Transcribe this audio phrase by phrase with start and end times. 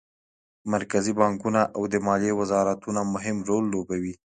[0.73, 4.13] مرکزي بانکونه او د مالیې وزارتونه مهم رول لوبوي